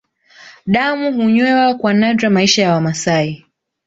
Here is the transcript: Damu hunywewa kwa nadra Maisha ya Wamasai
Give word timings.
Damu 0.65 1.13
hunywewa 1.13 1.75
kwa 1.75 1.93
nadra 1.93 2.29
Maisha 2.29 2.61
ya 2.61 2.73
Wamasai 2.73 3.45